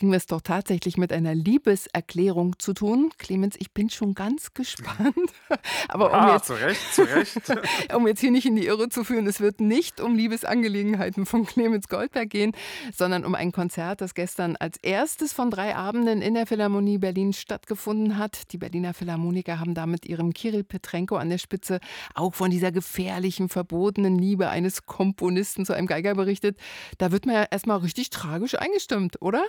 kriegen 0.00 0.12
wir 0.12 0.16
es 0.16 0.24
doch 0.24 0.40
tatsächlich 0.40 0.96
mit 0.96 1.12
einer 1.12 1.34
Liebeserklärung 1.34 2.58
zu 2.58 2.72
tun. 2.72 3.10
Clemens, 3.18 3.56
ich 3.58 3.72
bin 3.72 3.90
schon 3.90 4.14
ganz 4.14 4.54
gespannt. 4.54 5.14
Aber 5.88 6.10
um, 6.10 6.32
jetzt, 6.32 6.46
zu 6.46 6.54
Recht, 6.54 6.94
zu 6.94 7.02
Recht. 7.02 7.42
um 7.94 8.06
jetzt 8.06 8.20
hier 8.20 8.30
nicht 8.30 8.46
in 8.46 8.56
die 8.56 8.64
Irre 8.64 8.88
zu 8.88 9.04
führen, 9.04 9.26
es 9.26 9.40
wird 9.40 9.60
nicht 9.60 10.00
um 10.00 10.16
Liebesangelegenheiten 10.16 11.26
von 11.26 11.44
Clemens 11.44 11.86
Goldberg 11.88 12.30
gehen, 12.30 12.52
sondern 12.96 13.26
um 13.26 13.34
ein 13.34 13.52
Konzert, 13.52 14.00
das 14.00 14.14
gestern 14.14 14.56
als 14.56 14.78
erstes 14.78 15.34
von 15.34 15.50
drei 15.50 15.76
Abenden 15.76 16.22
in 16.22 16.32
der 16.32 16.46
Philharmonie 16.46 16.96
Berlin 16.96 17.34
stattgefunden 17.34 18.16
hat. 18.16 18.52
Die 18.52 18.58
Berliner 18.58 18.94
Philharmoniker 18.94 19.60
haben 19.60 19.74
da 19.74 19.84
mit 19.84 20.06
ihrem 20.06 20.32
Kirill 20.32 20.64
Petrenko 20.64 21.16
an 21.16 21.28
der 21.28 21.36
Spitze 21.36 21.78
auch 22.14 22.32
von 22.32 22.50
dieser 22.50 22.72
gefährlichen, 22.72 23.50
verbotenen 23.50 24.18
Liebe 24.18 24.48
eines 24.48 24.86
Komponisten 24.86 25.66
zu 25.66 25.74
einem 25.74 25.86
Geiger 25.86 26.14
berichtet. 26.14 26.56
Da 26.96 27.12
wird 27.12 27.26
man 27.26 27.34
ja 27.34 27.42
erstmal 27.50 27.76
richtig 27.80 28.08
tragisch 28.08 28.54
eingestimmt, 28.54 29.20
oder? 29.20 29.42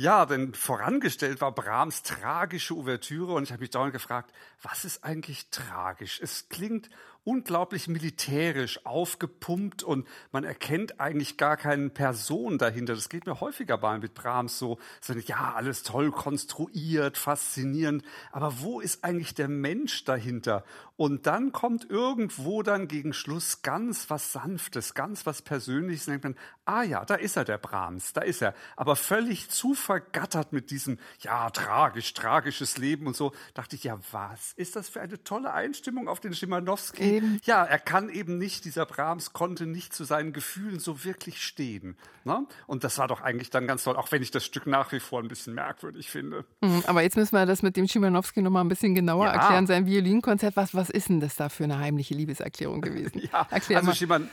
Ja, 0.00 0.26
denn 0.26 0.54
vorangestellt 0.54 1.40
war 1.40 1.50
Brahms 1.50 2.04
tragische 2.04 2.72
Ouvertüre 2.76 3.32
und 3.32 3.42
ich 3.42 3.50
habe 3.50 3.62
mich 3.62 3.70
dauernd 3.70 3.92
gefragt, 3.92 4.32
was 4.62 4.84
ist 4.84 5.02
eigentlich 5.02 5.50
tragisch? 5.50 6.20
Es 6.22 6.48
klingt 6.48 6.88
unglaublich 7.28 7.88
militärisch 7.88 8.86
aufgepumpt 8.86 9.82
und 9.82 10.08
man 10.32 10.44
erkennt 10.44 10.98
eigentlich 10.98 11.36
gar 11.36 11.58
keine 11.58 11.90
Person 11.90 12.56
dahinter. 12.56 12.94
Das 12.94 13.10
geht 13.10 13.26
mir 13.26 13.38
häufiger 13.40 13.76
bei 13.76 13.98
mit 13.98 14.14
Brahms 14.14 14.58
so, 14.58 14.78
ja, 15.26 15.52
alles 15.54 15.82
toll 15.82 16.10
konstruiert, 16.10 17.18
faszinierend, 17.18 18.02
aber 18.32 18.60
wo 18.60 18.80
ist 18.80 19.04
eigentlich 19.04 19.34
der 19.34 19.48
Mensch 19.48 20.04
dahinter? 20.04 20.64
Und 20.98 21.28
dann 21.28 21.52
kommt 21.52 21.88
irgendwo 21.88 22.64
dann 22.64 22.88
gegen 22.88 23.12
Schluss 23.12 23.62
ganz 23.62 24.10
was 24.10 24.32
Sanftes, 24.32 24.94
ganz 24.94 25.26
was 25.26 25.42
Persönliches. 25.42 26.06
Denkt 26.06 26.24
man, 26.24 26.34
ah 26.64 26.82
ja, 26.82 27.04
da 27.04 27.14
ist 27.14 27.36
er, 27.36 27.44
der 27.44 27.56
Brahms, 27.56 28.14
da 28.14 28.22
ist 28.22 28.42
er. 28.42 28.52
Aber 28.74 28.96
völlig 28.96 29.48
zu 29.48 29.74
vergattert 29.74 30.52
mit 30.52 30.72
diesem, 30.72 30.98
ja, 31.20 31.50
tragisch, 31.50 32.14
tragisches 32.14 32.78
Leben 32.78 33.06
und 33.06 33.14
so. 33.14 33.32
Dachte 33.54 33.76
ich, 33.76 33.84
ja, 33.84 34.00
was 34.10 34.54
ist 34.54 34.74
das 34.74 34.88
für 34.88 35.00
eine 35.00 35.22
tolle 35.22 35.52
Einstimmung 35.52 36.08
auf 36.08 36.18
den 36.18 36.34
Schimanowski? 36.34 37.17
Eben. 37.18 37.40
Ja, 37.44 37.64
er 37.64 37.78
kann 37.78 38.08
eben 38.08 38.38
nicht, 38.38 38.64
dieser 38.64 38.86
Brahms 38.86 39.32
konnte 39.32 39.66
nicht 39.66 39.94
zu 39.94 40.04
seinen 40.04 40.32
Gefühlen 40.32 40.78
so 40.78 41.04
wirklich 41.04 41.42
stehen. 41.42 41.96
Ne? 42.24 42.46
Und 42.66 42.84
das 42.84 42.98
war 42.98 43.08
doch 43.08 43.20
eigentlich 43.20 43.50
dann 43.50 43.66
ganz 43.66 43.84
toll, 43.84 43.96
auch 43.96 44.10
wenn 44.12 44.22
ich 44.22 44.30
das 44.30 44.44
Stück 44.44 44.66
nach 44.66 44.92
wie 44.92 45.00
vor 45.00 45.20
ein 45.20 45.28
bisschen 45.28 45.54
merkwürdig 45.54 46.10
finde. 46.10 46.44
Mhm, 46.60 46.82
aber 46.86 47.02
jetzt 47.02 47.16
müssen 47.16 47.34
wir 47.34 47.46
das 47.46 47.62
mit 47.62 47.76
dem 47.76 47.86
Schimanowski 47.86 48.42
nochmal 48.42 48.64
ein 48.64 48.68
bisschen 48.68 48.94
genauer 48.94 49.26
ja. 49.26 49.32
erklären. 49.32 49.66
Sein 49.66 49.86
Violinkonzert, 49.86 50.56
was, 50.56 50.74
was 50.74 50.90
ist 50.90 51.08
denn 51.08 51.20
das 51.20 51.36
da 51.36 51.48
für 51.48 51.64
eine 51.64 51.78
heimliche 51.78 52.14
Liebeserklärung 52.14 52.80
gewesen? 52.80 53.20
ja, 53.32 53.46
Erklär 53.50 53.78
also 53.78 53.92
Schiman 53.92 54.28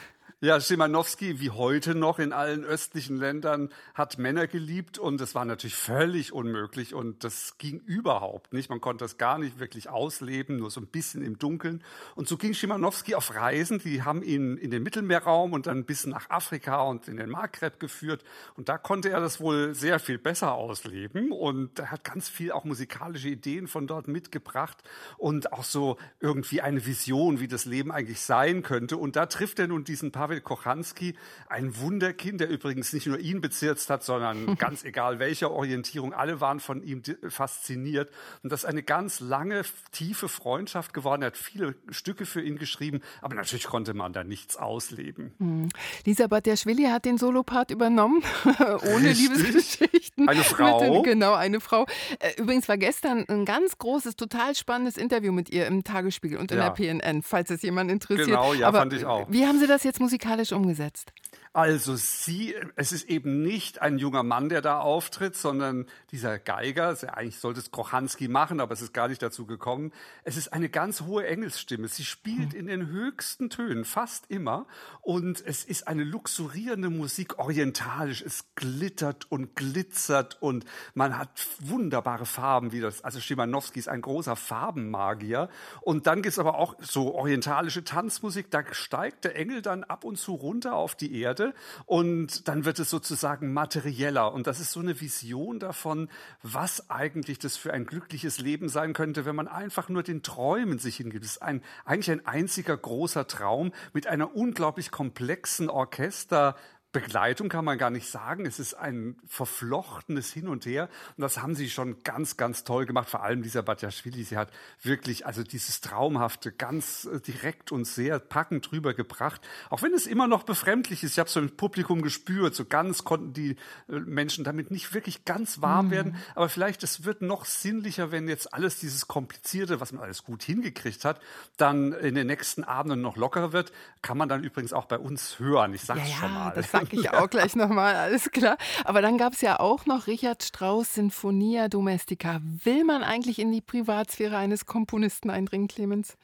ja, 0.46 0.62
Schimanowski, 0.62 1.40
wie 1.40 1.50
heute 1.50 1.96
noch 1.96 2.20
in 2.20 2.32
allen 2.32 2.64
östlichen 2.64 3.18
Ländern, 3.18 3.70
hat 3.96 4.20
Männer 4.20 4.46
geliebt 4.46 5.00
und 5.00 5.20
es 5.20 5.34
war 5.34 5.44
natürlich 5.44 5.76
völlig 5.76 6.34
unmöglich 6.34 6.94
und 6.94 7.24
das 7.24 7.58
ging 7.58 7.80
überhaupt 7.80 8.54
nicht. 8.54 8.70
Man 8.70 8.80
konnte 8.80 9.04
das 9.04 9.18
gar 9.18 9.40
nicht 9.40 9.58
wirklich 9.58 9.90
ausleben, 9.90 10.58
nur 10.58 10.70
so 10.70 10.80
ein 10.82 10.86
bisschen 10.86 11.24
im 11.24 11.40
Dunkeln. 11.40 11.84
Und 12.14 12.28
so 12.28 12.38
ging 12.38 12.54
Schimanowski 12.54 13.16
auf 13.16 13.34
Reisen, 13.34 13.80
die 13.80 14.04
haben 14.04 14.22
ihn 14.22 14.58
in 14.58 14.70
den 14.70 14.84
Mittelmeerraum 14.84 15.54
und 15.54 15.66
dann 15.66 15.84
bis 15.84 16.06
nach 16.06 16.30
Afrika 16.30 16.84
und 16.84 17.08
in 17.08 17.18
den 17.18 17.32
Maghreb 17.32 17.80
geführt 17.80 18.24
und 18.56 18.70
da 18.70 18.78
konnte 18.78 19.10
er 19.10 19.22
das 19.22 19.40
wohl 19.40 19.74
sehr 19.74 19.98
viel 20.00 20.20
besser 20.20 20.54
ausleben 20.54 21.32
und 21.32 21.80
er 21.80 21.90
hat 21.90 22.04
ganz 22.04 22.30
viel 22.30 22.52
auch 22.52 22.66
musikalische 22.66 23.30
Ideen 23.30 23.68
von 23.68 23.88
dort 23.88 24.08
mitgebracht 24.08 24.84
und 25.18 25.54
auch 25.54 25.64
so 25.64 25.98
irgendwie 26.20 26.62
eine 26.62 26.86
Vision, 26.86 27.40
wie 27.40 27.48
das 27.48 27.66
Leben 27.66 27.92
eigentlich 27.92 28.22
sein 28.22 28.62
könnte. 28.62 28.98
Und 28.98 29.16
da 29.16 29.26
trifft 29.26 29.58
er 29.58 29.68
nun 29.68 29.84
diesen 29.84 30.12
Pavel 30.12 30.35
Pavel 30.36 30.42
Kochanski, 30.42 31.16
ein 31.48 31.78
Wunderkind, 31.80 32.42
der 32.42 32.50
übrigens 32.50 32.94
nicht 32.94 33.08
nur 33.08 33.20
ihn 33.20 33.42
bezirzt 33.42 33.90
hat, 33.90 34.04
sondern 34.04 34.56
ganz 34.58 34.84
egal 34.84 35.20
welcher 35.20 35.52
Orientierung, 35.52 36.14
alle 36.14 36.42
waren 36.42 36.60
von 36.60 36.84
ihm 36.84 37.02
fasziniert. 37.28 38.10
Und 38.44 38.52
das 38.52 38.62
ist 38.62 38.66
eine 38.66 38.84
ganz 38.84 39.20
lange, 39.20 39.64
tiefe 39.92 40.28
Freundschaft 40.28 40.94
geworden. 40.94 41.22
Er 41.22 41.28
hat 41.28 41.38
viele 41.38 41.76
Stücke 41.90 42.26
für 42.26 42.42
ihn 42.42 42.58
geschrieben, 42.58 43.02
aber 43.22 43.36
natürlich 43.36 43.66
konnte 43.66 43.94
man 43.94 44.14
da 44.14 44.24
nichts 44.24 44.58
ausleben. 44.58 45.34
Hm. 45.40 45.70
Lisa 46.06 46.28
Batjaschwili 46.28 46.84
hat 46.84 47.06
den 47.06 47.18
Solopart 47.18 47.72
übernommen, 47.72 48.24
ohne 48.94 49.10
Richtig. 49.10 49.30
Liebesgeschichten. 49.30 50.28
Eine 50.28 50.44
Frau. 50.44 50.80
Den, 50.80 51.04
genau, 51.04 51.34
eine 51.34 51.60
Frau. 51.60 51.86
Äh, 52.20 52.42
übrigens 52.42 52.68
war 52.68 52.78
gestern 52.78 53.26
ein 53.28 53.46
ganz 53.46 53.78
großes, 53.78 54.16
total 54.16 54.56
spannendes 54.56 54.98
Interview 54.98 55.32
mit 55.32 55.50
ihr 55.50 55.68
im 55.68 55.84
Tagesspiegel 55.84 56.38
und 56.38 56.52
in 56.52 56.58
ja. 56.58 56.70
der 56.70 57.00
PNN, 57.00 57.22
falls 57.22 57.50
es 57.50 57.62
jemand 57.62 57.92
interessiert. 57.92 58.28
Genau, 58.28 58.54
ja, 58.54 58.68
aber 58.68 58.80
fand 58.80 58.94
ich 58.94 59.06
auch. 59.06 59.30
Wie 59.30 59.46
haben 59.46 59.60
Sie 59.60 59.68
das 59.68 59.84
jetzt 59.84 60.00
musikalisch 60.00 60.25
musikalisch 60.26 60.52
umgesetzt? 60.54 61.14
Also 61.56 61.96
sie, 61.96 62.54
es 62.76 62.92
ist 62.92 63.08
eben 63.08 63.42
nicht 63.42 63.82
ein 63.82 63.98
junger 63.98 64.24
Mann, 64.24 64.50
der 64.50 64.62
da 64.62 64.80
auftritt, 64.80 65.38
sondern 65.38 65.86
dieser 66.12 66.38
Geiger, 66.38 66.98
eigentlich 67.14 67.40
sollte 67.40 67.62
es 67.62 67.72
Krochanski 67.72 68.28
machen, 68.28 68.60
aber 68.60 68.74
es 68.74 68.82
ist 68.82 68.94
gar 68.94 69.08
nicht 69.08 69.22
dazu 69.22 69.46
gekommen. 69.46 69.94
Es 70.26 70.36
ist 70.36 70.52
eine 70.52 70.68
ganz 70.68 71.04
hohe 71.04 71.26
Engelsstimme. 71.26 71.88
Sie 71.88 72.04
spielt 72.04 72.52
hm. 72.52 72.60
in 72.60 72.68
den 72.68 72.88
höchsten 72.88 73.50
Tönen, 73.50 73.86
fast 73.86 74.30
immer. 74.30 74.68
Und 75.00 75.42
es 75.46 75.64
ist 75.64 75.88
eine 75.88 76.04
luxurierende 76.04 76.90
Musik, 76.90 77.40
orientalisch. 77.40 78.22
Es 78.22 78.44
glittert 78.56 79.32
und 79.32 79.56
glitzert 79.56 80.42
und 80.42 80.66
man 80.94 81.18
hat 81.18 81.30
wunderbare 81.62 82.26
Farben, 82.26 82.74
wie 82.74 82.82
das, 82.82 83.02
also 83.02 83.22
Schimanowski 83.22 83.80
ist 83.80 83.88
ein 83.88 84.02
großer 84.02 84.36
Farbenmagier. 84.36 85.48
Und 85.80 86.06
dann 86.06 86.22
gibt 86.22 86.34
es 86.34 86.40
aber 86.40 86.56
auch 86.56 86.76
so 86.82 87.16
orientalische 87.16 87.86
Tanzmusik, 87.86 88.52
da 88.52 88.62
steigt 88.74 89.24
der 89.24 89.38
Engel 89.38 89.62
dann 89.62 89.86
ab 89.86 90.04
und 90.04 90.18
zu 90.18 90.34
runter 90.34 90.74
auf 90.76 90.96
die 90.96 91.18
Erde 91.18 91.45
Erde 91.46 91.54
und 91.86 92.48
dann 92.48 92.66
wird 92.66 92.80
es 92.80 92.90
sozusagen 92.90 93.54
materieller. 93.54 94.34
Und 94.34 94.48
das 94.48 94.60
ist 94.60 94.72
so 94.72 94.80
eine 94.80 95.00
Vision 95.00 95.60
davon, 95.60 96.10
was 96.42 96.90
eigentlich 96.90 97.40
das 97.40 97.58
für 97.58 97.74
ein 97.74 97.86
glückliches 97.86 98.40
Leben 98.40 98.70
sein 98.70 98.94
könnte, 98.94 99.26
wenn 99.26 99.36
man 99.36 99.48
einfach 99.48 99.90
nur 99.90 100.04
den 100.04 100.24
Träumen 100.24 100.80
sich 100.80 100.98
hingibt. 100.98 101.26
Es 101.26 101.32
ist 101.34 101.42
ein, 101.42 101.62
eigentlich 101.86 102.12
ein 102.12 102.26
einziger 102.26 102.76
großer 102.76 103.28
Traum 103.28 103.72
mit 103.94 104.08
einer 104.08 104.36
unglaublich 104.36 104.92
komplexen 104.92 105.70
Orchester, 105.70 106.56
Begleitung 106.96 107.50
kann 107.50 107.66
man 107.66 107.78
gar 107.78 107.90
nicht 107.90 108.08
sagen. 108.08 108.46
Es 108.46 108.58
ist 108.58 108.74
ein 108.74 109.18
verflochtenes 109.28 110.32
Hin 110.32 110.48
und 110.48 110.66
Her. 110.66 110.88
Und 111.18 111.24
das 111.24 111.42
haben 111.42 111.54
sie 111.54 111.70
schon 111.70 112.04
ganz, 112.04 112.38
ganz 112.38 112.64
toll 112.64 112.86
gemacht. 112.86 113.10
Vor 113.10 113.22
allem 113.22 113.44
dieser 113.44 113.64
Batjaschwili. 113.64 114.24
Sie 114.24 114.38
hat 114.38 114.50
wirklich 114.82 115.26
also 115.26 115.44
dieses 115.44 115.82
Traumhafte 115.82 116.54
ganz 116.54 117.04
äh, 117.04 117.20
direkt 117.20 117.74
und 117.74 117.84
sehr 117.84 118.20
packend 118.20 118.72
drüber 118.72 118.94
gebracht. 118.94 119.42
Auch 119.70 119.82
wenn 119.82 119.94
es 119.94 120.08
immer 120.08 120.28
noch 120.28 120.44
befremdlich 120.44 121.04
ist. 121.04 121.12
Ich 121.12 121.20
habe 121.20 121.30
so 121.30 121.42
im 121.42 121.58
Publikum 121.58 122.02
gespürt. 122.02 122.56
So 122.56 122.64
ganz 122.64 123.04
konnten 123.04 123.34
die 123.34 123.58
äh, 123.90 124.00
Menschen 124.00 124.46
damit 124.46 124.72
nicht 124.72 124.94
wirklich 124.94 125.26
ganz 125.26 125.62
warm 125.62 125.88
mhm. 125.88 125.92
werden. 125.92 126.16
Aber 126.34 126.48
vielleicht 126.48 126.82
es 126.84 127.04
wird 127.04 127.22
noch 127.22 127.44
sinnlicher, 127.44 128.14
wenn 128.14 128.30
jetzt 128.30 128.54
alles 128.54 128.80
dieses 128.80 129.10
Komplizierte, 129.10 129.82
was 129.82 129.92
man 129.92 130.02
alles 130.02 130.24
gut 130.24 130.44
hingekriegt 130.44 131.04
hat, 131.04 131.20
dann 131.58 131.92
in 131.92 132.16
den 132.16 132.28
nächsten 132.28 132.64
Abenden 132.64 133.02
noch 133.02 133.18
lockerer 133.18 133.52
wird. 133.52 133.74
Kann 134.02 134.18
man 134.18 134.30
dann 134.30 134.46
übrigens 134.46 134.72
auch 134.72 134.86
bei 134.86 134.98
uns 134.98 135.40
hören. 135.40 135.74
Ich 135.74 135.82
sag's 135.82 136.10
ja, 136.10 136.16
schon 136.16 136.34
mal 136.34 136.52
sag 136.86 136.94
ich 136.94 137.10
auch 137.12 137.30
gleich 137.30 137.56
nochmal, 137.56 137.96
alles 137.96 138.32
klar. 138.32 138.58
Aber 138.84 139.02
dann 139.02 139.18
gab 139.18 139.34
es 139.34 139.42
ja 139.42 139.60
auch 139.60 139.86
noch 139.86 140.08
Richard 140.08 140.44
Strauss 140.44 140.94
Sinfonia 140.94 141.68
Domestica. 141.68 142.42
Will 142.64 142.84
man 142.84 143.04
eigentlich 143.04 143.40
in 143.40 143.52
die 143.52 143.62
Privatsphäre 143.62 144.38
eines 144.38 144.66
Komponisten 144.66 145.30
eindringen, 145.30 145.68
Clemens? 145.68 146.18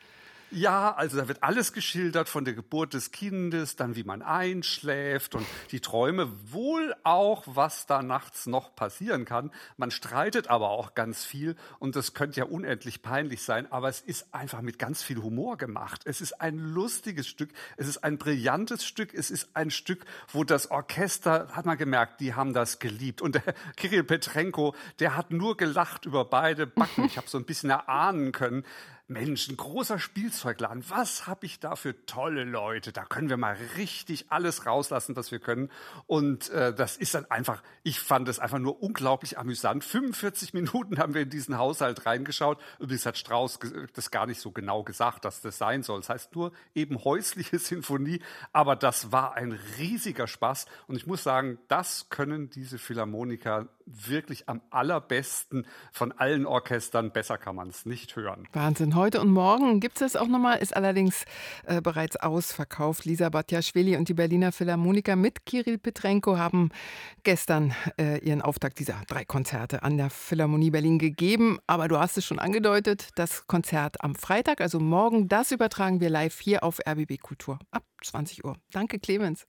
Ja, 0.54 0.94
also 0.94 1.16
da 1.16 1.30
wird 1.30 1.44
alles 1.44 1.72
geschildert 1.72 2.28
von 2.28 2.44
der 2.44 2.54
Geburt 2.54 2.94
des 2.94 3.14
Kindes, 3.14 3.78
dann 3.78 3.96
wie 3.96 4.04
man 4.04 4.22
einschläft 4.22 5.34
und 5.34 5.48
die 5.72 5.80
Träume, 5.80 6.30
wohl 6.52 6.94
auch, 7.04 7.44
was 7.46 7.86
da 7.86 8.04
nachts 8.04 8.48
noch 8.48 8.76
passieren 8.76 9.24
kann. 9.24 9.52
Man 9.78 9.92
streitet 9.92 10.50
aber 10.50 10.72
auch 10.72 10.94
ganz 10.94 11.24
viel 11.24 11.56
und 11.80 11.96
das 11.96 12.14
könnte 12.14 12.42
ja 12.42 12.46
unendlich 12.48 13.02
peinlich 13.02 13.44
sein, 13.44 13.72
aber 13.72 13.88
es 13.88 14.02
ist 14.02 14.34
einfach 14.34 14.62
mit 14.62 14.78
ganz 14.78 15.02
viel 15.02 15.22
Humor 15.22 15.58
gemacht. 15.58 16.02
Es 16.04 16.20
ist 16.20 16.42
ein 16.42 16.58
lustiges 16.58 17.30
Stück, 17.30 17.52
es 17.78 17.88
ist 17.88 18.04
ein 18.04 18.18
brillantes 18.18 18.86
Stück, 18.86 19.14
es 19.14 19.32
ist 19.32 19.52
ein 19.54 19.72
Stück, 19.72 20.04
wo 20.34 20.44
das 20.44 20.70
Orchester, 20.70 21.48
hat 21.54 21.66
man 21.66 21.78
gemerkt, 21.78 22.20
die 22.20 22.34
haben 22.34 22.52
das 22.52 22.80
geliebt. 22.80 23.22
Und 23.22 23.36
der 23.36 23.56
Kirill 23.78 24.04
Petrenko, 24.04 24.76
der 25.00 25.16
hat 25.16 25.32
nur 25.32 25.56
gelacht 25.56 26.06
über 26.06 26.26
beide 26.26 26.68
Backen. 26.68 27.06
Ich 27.06 27.16
habe 27.16 27.30
so 27.30 27.38
ein 27.38 27.46
bisschen 27.46 27.70
erahnen 27.70 28.34
können, 28.34 28.66
Mensch, 29.12 29.50
ein 29.50 29.58
großer 29.58 30.00
Spielzeugladen. 30.00 30.84
Was 30.90 31.28
habe 31.28 31.46
ich 31.46 31.60
da 31.60 31.76
für 31.76 32.06
tolle 32.06 32.44
Leute? 32.44 32.92
Da 32.92 33.04
können 33.04 33.30
wir 33.30 33.38
mal 33.38 33.58
richtig 33.78 34.26
alles 34.30 34.66
rauslassen, 34.66 35.16
was 35.16 35.32
wir 35.32 35.40
können. 35.40 35.70
Und 36.08 36.50
äh, 36.50 36.74
das 36.74 36.98
ist 36.98 37.14
dann 37.14 37.30
einfach, 37.30 37.62
ich 37.84 38.00
fand 38.00 38.30
es 38.30 38.40
einfach 38.40 38.60
nur 38.60 38.82
unglaublich 38.82 39.38
amüsant. 39.38 39.84
45 39.84 40.54
Minuten 40.54 40.98
haben 40.98 41.14
wir 41.14 41.24
in 41.24 41.30
diesen 41.30 41.58
Haushalt 41.58 42.06
reingeschaut. 42.06 42.60
Übrigens 42.80 43.06
hat 43.06 43.18
Strauss 43.18 43.60
das 43.94 44.12
gar 44.12 44.26
nicht 44.26 44.40
so 44.40 44.52
genau 44.52 44.84
gesagt, 44.84 45.26
dass 45.26 45.42
das 45.42 45.58
sein 45.58 45.84
soll. 45.84 46.00
Das 46.00 46.10
heißt 46.10 46.36
nur 46.36 46.54
eben 46.74 47.04
häusliche 47.04 47.60
Sinfonie. 47.60 48.22
Aber 48.54 48.76
das 48.76 49.12
war 49.12 49.36
ein 49.36 49.58
riesiger 49.78 50.28
Spaß. 50.28 50.66
Und 50.88 50.96
ich 50.96 51.06
muss 51.06 51.24
sagen, 51.24 51.60
das 51.68 52.10
können 52.10 52.50
diese 52.50 52.78
Philharmoniker 52.78 53.68
wirklich 53.86 54.48
am 54.48 54.62
allerbesten 54.70 55.66
von 55.92 56.12
allen 56.14 56.46
Orchestern. 56.46 57.12
Besser 57.12 57.38
kann 57.38 57.56
man 57.56 57.70
es 57.70 57.86
nicht 57.86 58.16
hören. 58.16 58.48
Wahnsinn. 58.54 58.96
Heute 59.02 59.20
und 59.20 59.32
morgen 59.32 59.80
gibt 59.80 60.00
es 60.00 60.14
das 60.14 60.16
auch 60.16 60.28
nochmal, 60.28 60.60
ist 60.60 60.76
allerdings 60.76 61.26
äh, 61.66 61.82
bereits 61.82 62.18
ausverkauft. 62.18 63.04
Lisa 63.06 63.30
Batjaschwili 63.30 63.98
und 63.98 64.08
die 64.10 64.14
Berliner 64.14 64.52
Philharmoniker 64.52 65.16
mit 65.16 65.44
Kirill 65.44 65.80
Petrenko 65.80 66.38
haben 66.38 66.70
gestern 67.24 67.74
äh, 68.00 68.20
ihren 68.20 68.44
Auftakt 68.44 68.78
dieser 68.78 69.02
drei 69.08 69.26
Konzerte 69.26 69.82
an 69.82 69.98
der 69.98 70.12
Philharmonie 70.12 70.70
Berlin 70.70 71.00
gegeben. 71.00 71.58
Aber 71.66 71.88
du 71.88 71.98
hast 71.98 72.16
es 72.20 72.26
schon 72.26 72.38
angedeutet, 72.38 73.10
das 73.16 73.48
Konzert 73.48 74.04
am 74.04 74.14
Freitag, 74.14 74.62
also 74.62 74.80
morgen, 74.80 75.28
das 75.28 75.52
übertragen 75.52 76.00
wir 76.00 76.12
live 76.12 76.40
hier 76.40 76.64
auf 76.64 76.78
RBB 76.88 77.20
Kultur 77.24 77.58
ab 77.72 77.82
20 78.04 78.46
Uhr. 78.46 78.56
Danke, 78.72 79.00
Clemens. 79.00 79.48